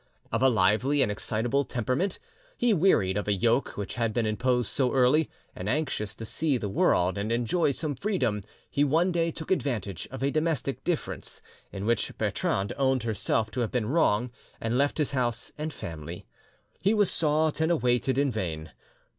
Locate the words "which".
3.77-3.93, 11.85-12.17